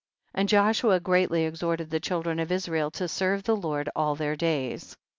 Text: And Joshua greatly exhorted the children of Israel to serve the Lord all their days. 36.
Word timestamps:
And 0.33 0.49
Joshua 0.49 0.99
greatly 0.99 1.43
exhorted 1.43 1.91
the 1.91 1.99
children 1.99 2.39
of 2.39 2.51
Israel 2.51 2.89
to 2.89 3.07
serve 3.07 3.43
the 3.43 3.55
Lord 3.55 3.87
all 3.95 4.15
their 4.15 4.35
days. 4.35 4.79
36. 4.81 4.97